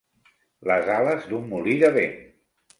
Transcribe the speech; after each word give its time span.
Les 0.71 0.89
ales 0.95 1.29
d'un 1.33 1.47
molí 1.53 1.79
de 1.87 1.95
vent. 2.01 2.21